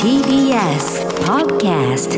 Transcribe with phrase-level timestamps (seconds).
[0.00, 2.14] TBS Podcast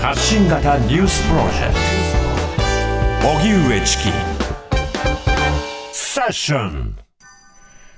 [0.00, 1.74] 発信型ニュースプロジェク
[3.22, 3.28] ト。
[3.28, 4.04] 荻上チキ。
[5.92, 6.96] セッション。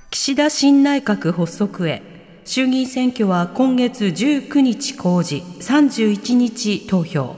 [0.09, 2.01] 岸田新内閣発足へ。
[2.45, 5.45] 衆議院選挙は今月19日公示。
[5.59, 7.35] 31日投票。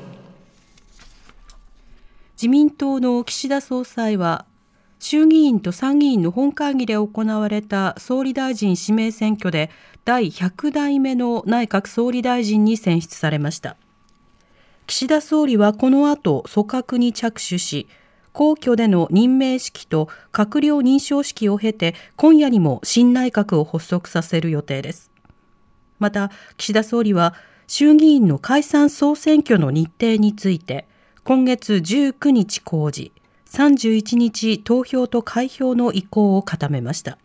[2.38, 4.46] 自民党の岸田総裁は
[5.02, 9.72] 衆議院と参議院の本会議で行われた総理大臣指名選挙で
[10.06, 13.78] 第100代目の内閣総理大臣に選出されました。
[14.86, 17.88] 岸田総理はこの後組閣に着手し
[18.32, 25.10] 皇居での任命式と閣僚認証式を経て今夜にも新内閣を発足させる予定です。
[25.98, 27.34] また岸田総理は
[27.66, 30.88] 衆議院の解散総選挙の日程について
[31.24, 33.12] 今月19日公示。
[33.52, 37.18] 31日投票と開票の意向を固めました。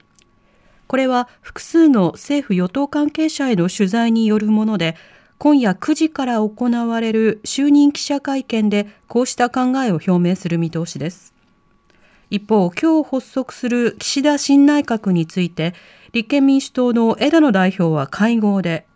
[0.88, 4.96] これは複数の政府与党関係者への取材によるもので
[5.38, 11.34] 今夜9時から行われる就任記者会見でこうした考えを表明する見通しです。
[12.28, 15.74] 一方今日発足する岸田新内閣について
[16.12, 18.86] 立憲民主党の枝野代表は会合で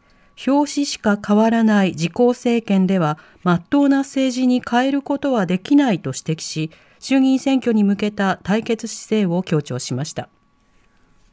[0.47, 6.71] 表紙しか変わらない自公政権では真っ当な政治に変えることはできないと指摘し
[7.01, 10.29] 衆議院選挙に向けた対決姿勢を強調しました。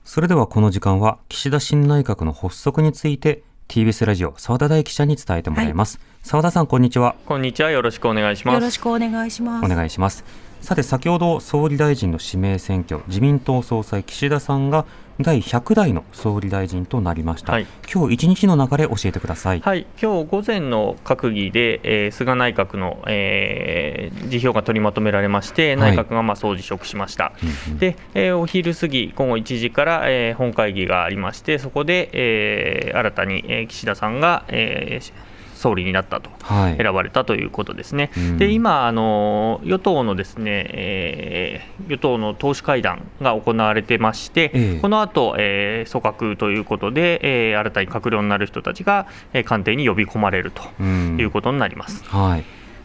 [0.03, 5.99] それではこの時間は岸田新内閣の発足について TBS ラジオ澤田大記者に伝えてもらいます。
[6.23, 7.15] 澤、田さんこんにちは。
[7.25, 7.69] こんにちは。
[7.69, 8.55] よろしくお願いします。
[8.55, 9.65] よろしくお願いします。
[9.65, 10.23] お願いします
[10.61, 14.85] さて先ほど総理大臣の指名選挙自民党総裁岸田さんが
[15.19, 27.33] 第100代の総理大臣となりました、はい、今日一日の流れ教えてください、はい、今日午前の閣議で、えー、菅内閣の、えー、辞表が取りまとめられまして、内閣がまあ総辞職しました、は
[27.75, 35.13] い、で、えー、お昼過ぎ、午後1時から、えー、本会議がありまして、そこで、えー、新たに、えー、岸田さんが、えー、
[35.57, 38.11] 総理になったと、はい、選ばれたということですね。
[38.15, 52.03] うん、で今あの、与党のですね、えー、与党の党首会談が行われてまして、えー、この後、えー、組閣ということで、えー、新たに閣僚になる人たちが、えー、官邸に呼び込まれるということになります。
[52.11, 52.43] うん、はい。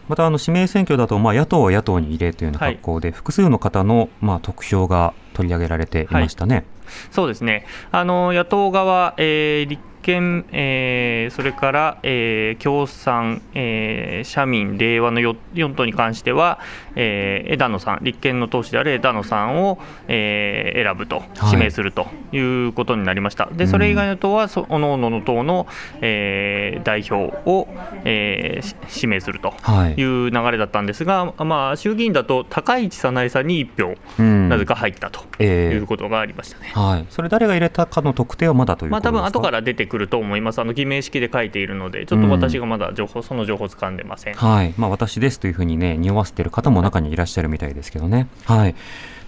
[0.08, 6.56] またあの指名選挙だと、まあ、野党は野党に入れというような格好で、はい、複数の方の、まあ、得票が取り上げられていましたね。
[6.56, 6.64] はい、
[7.10, 7.66] そうですね。
[7.92, 16.60] あの野党側、えー、立憲、えー、それから、えー、共産、えー、社民、令和の 4, 4党に関しては、
[16.94, 25.66] えー、枝野さん、立憲の党首である枝野さんを、えー、選ぶと、指名するということになりました、でそれ以外の党は、おのおのの党の、
[26.00, 27.68] えー、代表を、
[28.04, 29.54] えー、指名すると
[29.96, 30.02] い。
[30.02, 44.72] う流れだったんですが、はい、まあ、衆議院だと高市早苗さんに1票、なぜか入ったということがありましたね、えー、はい、それ、誰が入れたかの特定はまだということですか、まあ、多分後から出てくると思います、あの偽名式で書いているので、ちょっと私がまだ情報、うん、その情報を掴んでません、はい。
[44.78, 48.26] まあ、私ですというふうにね、匂わせている方も中にいらっしゃるみたいですけどね。
[48.46, 48.74] はい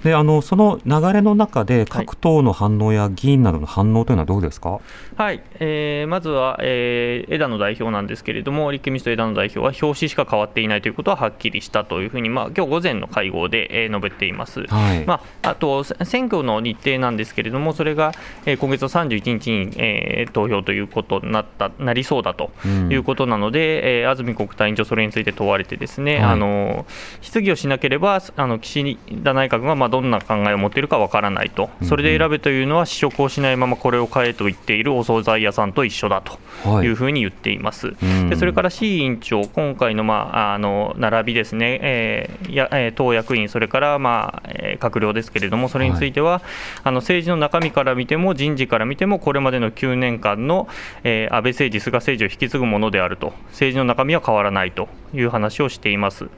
[0.04, 4.80] であのその流れの中で、各党の反応や議員などの反応というのはどうですか、
[5.16, 15.06] はい、えー、まずは、えー、枝野代表なんですけれども、立憲民主党枝野代表は、表紙しか変わっていないということははっきりしたというふうに、まあ今日午前の会合で、えー、述べています、はい。
[15.06, 18.12] まあ、あと選挙の日程なんですけれども、それが、
[18.44, 22.50] えー、今月の31日に、えー、投票ということになったなりそうだと
[22.90, 26.86] いうことなので、うん、えー、安住国対委員長、それについて問われて、ですね、はい、あの
[27.22, 36.94] 質疑をしなければ、あの岸田内閣がまあどんな考えを持っているかわからないと、それで選べというのは試食をしないままこれを買えと言っているお惣菜屋さんと一緒だとい。
[36.94, 37.88] うふうに言っています。
[37.88, 37.94] は
[38.26, 46.42] い、でそれから志位委員長、今回の,、まあ、あの並びですね、えーやえー、党役員、それから、まあえー、閣僚ですけれども、それについては、はい、
[46.84, 50.68] あの政治の中身から見ても、人事から見ても、これまでの9年間の、
[51.02, 56.28] えー、安倍政治、菅政治を引き継ぐものであると、政治の中身は変わらないという話をしています。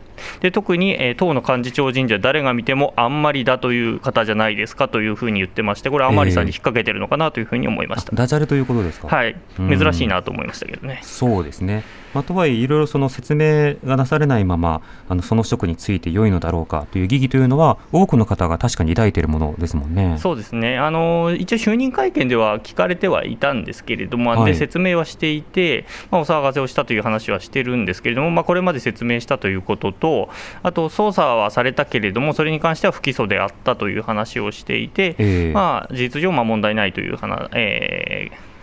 [0.41, 11.01] で特に、えー、党の幹事長人事は誰が見てもあんまりだという方じゃないですかというふうに言ってまして、これ、甘利さんに引っ掛けてるのかなというふうに思いました、えー、ダジャレということですか、はい、珍しいなと思いましたけどね。
[11.03, 11.84] そうですね
[12.16, 20.16] まあ、とはいえ、いろいろその説明がなされないまま、あのその職について良いのだろうかという疑義というのは、多くの方が確かに抱いているものですもんね。
[20.18, 20.78] そうですね。
[20.78, 30.30] あの、一応、就任会見では聞かれてはいたんですけれども、はい、で説明はしていて、まあ、お騒がせをしたという話はしてるんですけれども、まあ、これまで説明したということと、
[30.62, 38.57] あと、捜査はされたけれども、それに関しては不起訴であったという話をしていて、えー、まあ、事実上、まあ、問題ないという話、えー、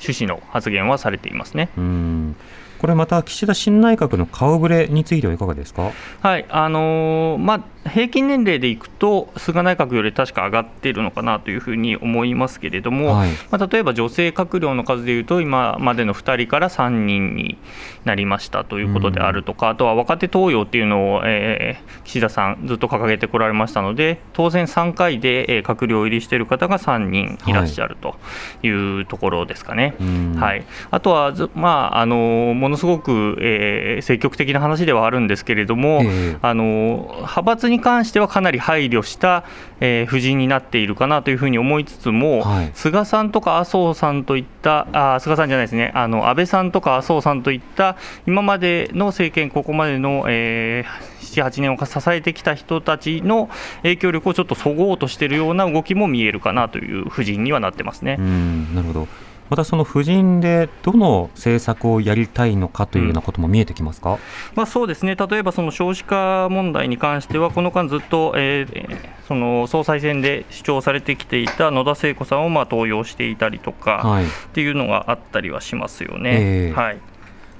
[0.00, 1.68] 趣旨の発言はされていますね。
[1.78, 2.36] うん
[2.78, 17.58] これまた岸田新内閣の顔ぶれについてはいかがですか、はいあのー、まあ平均年齢でいくと、菅内閣より確か上がっているのかなというふうに思いますけれども、はい、まあ、例えば女性閣僚の数でいうと、今までの2人から3人に
[18.04, 28.16] なりましたということであるとか、うん、あとは若手登用っていうのを、えー、岸田さん、ずっと掲げてこられましたので、当選3回で、えー、閣僚入りしている方が3人いらっしゃると
[28.62, 29.94] いうところですかね。
[29.98, 39.44] はい、はい、あとは、まあ、あのものすごく、えー、積極的な話ではあるんですけれども、えー、あの派閥に関してはかなり配慮した、
[39.78, 47.96] えー、布陣になっているかなというふうに思いつつも、はい、菅さんとか麻生さんといったあ、菅さんじゃないですね、あの安倍さんとか麻生さんといった、
[48.26, 53.48] 今までの政権、ここまでの、えー、7、8年を支えてきた人たちの
[53.82, 58.16] 影響力をちょっとそごうとしているような動きも見えるかなという布陣にはなってますね。
[58.16, 59.08] なるほど
[59.48, 64.18] またその夫人でどの政策をやりたいのかというようなことも見えてきますか、うん、
[64.54, 76.70] まあ、そうですね、例えばその少子化問題に関しては、この間ずっと、えー、その総裁選で主張されてきていた野田聖子さんをまあ登用していたりとか、はい、っていうのがあったりはしますよね。
[76.70, 76.98] えー、はい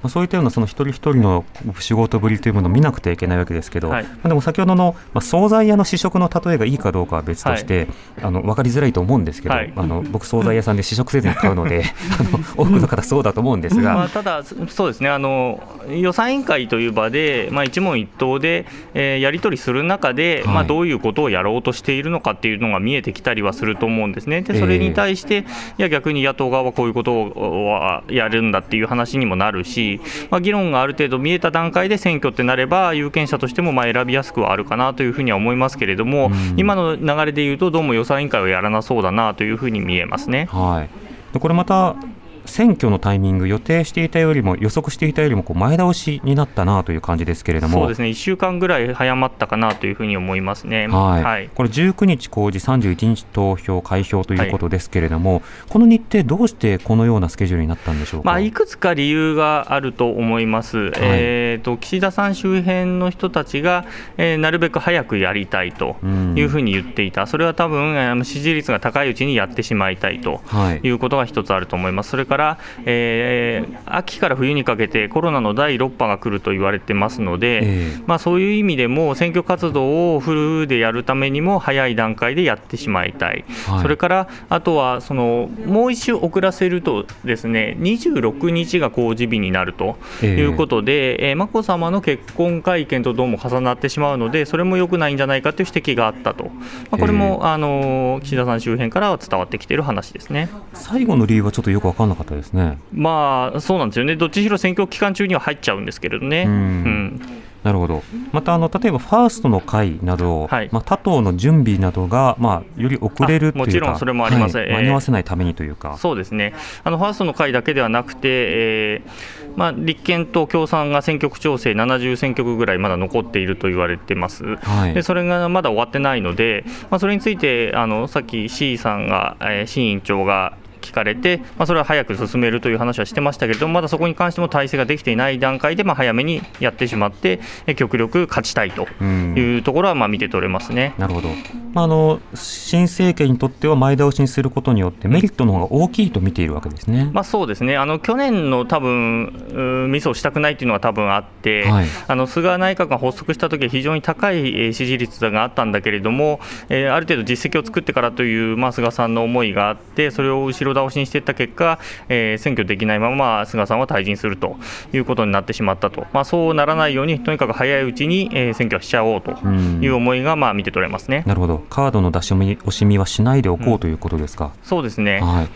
[0.02, 1.44] まあ、そういったようなその一人一人の
[1.80, 7.88] 仕事ぶりというものを見なくてはいけないわけですけど、はい、まあ、でも先ほどの、まあ、惣菜屋の試食の例えがいいかどうかは別として、はい、
[8.22, 11.84] あの分かりづらいと思うんですけど、はい、あの僕、惣菜屋さんで試食せずに買うので
[12.18, 15.08] あの多くの方、そうだと思うんですが、まあ、ただ、そうですね。
[15.08, 24.42] あの予算委員会という場で、まあ、一問一答で、えー、やり取りする中で、まあ、どういうことをやろうとしているのかっていうのが見えてきたりはすると思うんですね。
[24.42, 25.46] でそれに対して、えー、い
[25.78, 29.85] や逆に野党側はこういうことをやるんだっていう話にもなるし、
[30.30, 40.48] まあ、議論がある程度見えた段階で選挙ってなれば、有権者としてもまあ選びやすくはあるかなというふうには思いますけれども、今の流れでいうと、どうも予算委員会はやらなそうだなというふうに見えますね。
[40.50, 41.06] はい
[41.38, 41.96] これまた
[42.46, 63.84] 選挙のタイミング、予定していたよりも、予測していたよりもこう前倒しになったなという感じですけれども、そうですね、1週間ぐらい早まったかなというふうに思いますね、はい、はい、これ、19日公示、31日投票、開票ということですけれども、はい、この日程、どうしてこのようなスケジュールになったんでしょうか、まあ、いくつか理由があると思います、はい、えーと、岸田さん周辺の人たちが、
[64.16, 65.96] えー、なるべく早くやりたいと
[66.34, 70.40] いうふうに言っていた、それは多分支持率が高いうちにやってしまいたいと
[70.82, 72.10] いうことが一つあると思います。
[72.10, 72.35] それから、
[72.84, 96.50] えー、秋から冬にかけてコロナの第6波が来ると言われてますので、えー、まあ、そういう意味でも選挙活動をフルでやるためにも早い段階でやってしまいたい、はい、それからあとはそのもう一周遅らせるとですね26日が公示日になるということで、えー、眞子さまの結婚会見とどうも重なってしまうのでそれも良くないんじゃないかという指摘があったと、ま
[96.92, 100.48] あ、これも、えー、あの岸田さん周辺からは伝わってきている話ですね。
[100.74, 102.78] 最後の理由はちょっとよく分からなかったですね。
[102.92, 106.44] まあそうなんですよね、どっちしろ選挙期間中には入っちゃうんですけれどね。
[106.46, 107.20] うん、うん。
[107.66, 108.04] なるほど。
[108.30, 116.54] またあの例えばファーストの会など、はい、まあ、他党の準備などが、まあ、より遅れるというかもちろんそれもあります、はい、間に合わせないためにというか、そうですね。
[116.84, 130.56] あのファーストの会だけではなくて、えーまあ、立憲と共産が選挙区調整70選挙区ぐらいまだ残っていると言われてます、はい、でそれがまだ終わってないので、まあ、それについてあのさっき C さんが、えー、新委員長が
[130.86, 137.40] 聞かれて、まあ、それは早く進めるという話はしてましたけれども、まだそこに関しても体制ができていない段階で、まあ、早めにやってしまって、
[137.76, 140.94] 極力勝ちたいというところはまあ見て取れますね。
[140.98, 141.28] なるほど、
[141.72, 161.78] まあ、あの新政権にとっては前倒しにすることによって、メリットの方が大きいと見ているわけですね、まあ、そうですね、あの去年の多分ミスをしたくないというのは多分あって、はい、あの菅内閣が発足したときは非常に高い支持率があったんだけれども、えー、ある程度実績を作ってからという、まあ、菅さんの思いがあって、それを後ろ倒しにしていった結果、
[162.08, 164.56] えー、選挙できないまま菅さんは退陣すると
[164.92, 169.32] いうことになってしまったと、まあ、そうならないように、とにかく早いうちに、えー、選挙はしちゃおうと
[169.80, 171.24] いう思いがまあ見て取れますね。
[171.26, 174.52] なるほど、カードの出し惜しみはしないでおこう、うん、ということですか。
[174.62, 175.48] そうですね、はい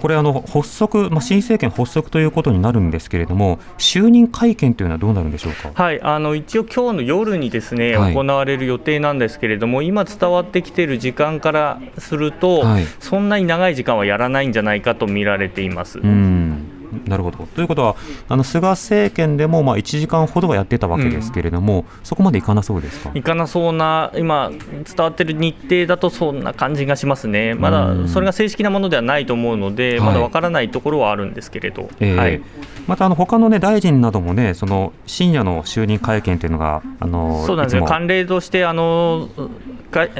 [0.00, 15.98] これあの発足、まあ、新政権発足ということになるんですけれども、就任会見というのはどうなるんでしょうか、はい、あの一応、今日の夜にですね、はい、行われる予定なんですけれども、今伝わってきている時間からすると、はい、そんなに長い時間はやらないんじゃないかと見られています。
[15.98, 16.53] うん
[17.06, 17.46] なるほど。
[17.54, 17.96] ということは、
[18.28, 23.10] あの菅政権でもまあ1時間ほどはやってたわけですけれども、うん、そこまでいかなそうですか？
[23.14, 32.40] いかなそうな、今、伝わってる日程だとそんな感じがしますね、まだそれが正式なものではないと思うので、まだわからないところはあるんですけれど、えー、はい、
[32.86, 39.28] またあの他のね大臣などもね、その深夜の就任会見というのが、あのそうなんですよ、慣例としてあの、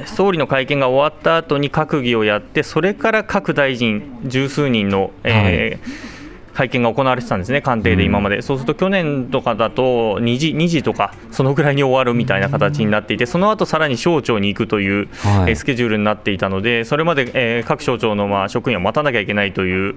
[0.07, 6.14] 総理の会見が終わった後に閣議をやって、それから各大臣、十数人の、えー、はい
[6.55, 19.97] 会見が行われてたんですね、官邸で今まで、うん、そうすると去年とかだと2時 ,2 時とか、そのぐらいに終わるみたいな形になっていて、その後さらに省庁に行くという、はい、スケジュールになっていたので、それまで、えー、各省庁のまあ職員は待たなきゃいけないという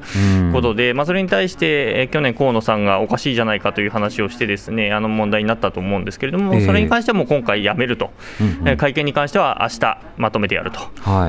[0.52, 8.12] ことで、うん、まあ、それに対して、えー、去年、河野さんがおかしいじゃないかという話をして、ですねあの問題になったと思うんですけれども、それに関してはもう今回やめると、
[8.66, 10.80] えー、会見に関しては明日まとめてやると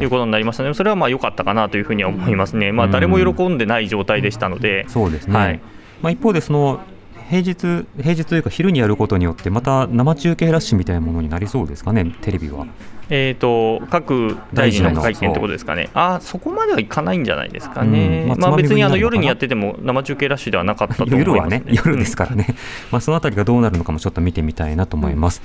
[0.03, 0.09] い。
[0.09, 4.87] うことになりましたので、それはまあ良かったかなというふうには思いますね、まあ、誰も喜んでない状態でしたので。
[4.89, 5.61] そうですね、はい。
[6.03, 6.81] まあ、一方でその
[7.29, 12.67] 平日平日というか昼にやることによってまた生中継ラッシュみたいなものになりそうですかねテレビは。
[13.11, 15.01] えーと、各大臣の。
[15.01, 18.29] 会見ってことですかね、あそこまではいかないんじゃないですかね、うん。
[18.29, 22.47] まあ、まあ、別にあの夜にやってても生中継ラッシュではなかったと思います、ね、夜はね、夜ですからね、
[22.91, 25.41] まあ、そのあたりがどうなるのかもちょっと見てみたいなと思います。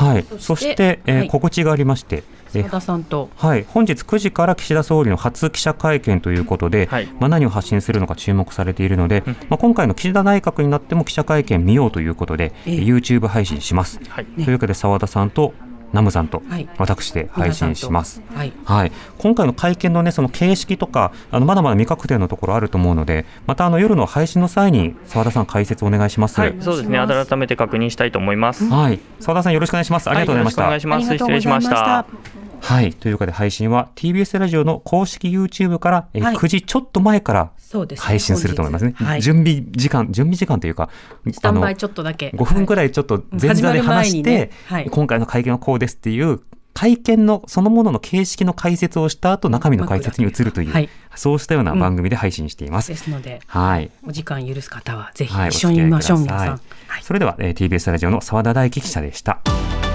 [0.00, 14.00] うん、はい、そして、えー、はい、告知がありまして、澤田さんと、はい、本日9時から岸田総理の初記者会見ということで、はい、まあ、何を発信するのか注目されているので、うん、まあ、今回の岸田内閣になっても記者会見見ようということで、えー、YouTube 配信します。
[14.08, 15.54] はい、というわけで澤田さんと
[15.92, 16.42] ナムさんと
[16.76, 18.22] 私で配信します。
[18.34, 26.40] はい、はい、今回の会見のねその形式とかあのまだまだ未確定のところあると思うので、またあの夜の配信の際に澤田さん解説お願いします。
[26.40, 26.98] はい、そうですね。
[26.98, 28.68] 改めて確認したいと思います。
[28.68, 30.10] はい、澤田さんよろしくお願いします。
[30.10, 30.64] ありがとうございました。
[30.64, 31.06] お願いします。
[31.06, 32.47] 失礼しました。
[32.60, 32.92] はい。
[32.92, 37.50] というわけで配信は TBS ラジオの公式 YouTube から、えー、9時ちょっと前から
[37.96, 38.94] 配信すると思いますね。
[38.96, 40.90] すねはい、準備時間、準備時間というか、
[41.30, 42.32] スタンバイちょっとだけ。
[42.34, 46.40] 5分くらいちょっと前座で話して、ねはい、今回の会見はこうですっていう
[46.78, 52.92] 会見のそのものの形式の解説をした後中身の解説に移るという、はい、そうしたような番組で配信しています。
[52.92, 56.48] うん、ですので、はい、お時間許す方はぜひ一緒に見ましょう、皆さん。
[56.86, 59.40] はい、それでは、えー、TBS ラジオの澤田大樹記者でした。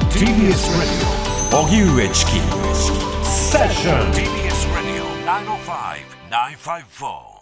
[0.10, 1.22] TBS ラジオ
[1.53, 2.31] 荻上チキ。
[3.24, 5.03] セッション TBS ラジオ
[6.57, 7.32] 905-954